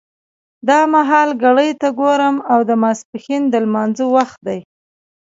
دا 0.67 0.79
مهال 0.93 1.29
ګړۍ 1.43 1.71
ته 1.81 1.87
ګورم 1.99 2.35
او 2.51 2.59
د 2.69 2.71
ماسپښین 2.81 3.43
د 3.49 3.55
لمانځه 3.65 4.05
وخت 4.15 4.37
دی. 4.47 4.59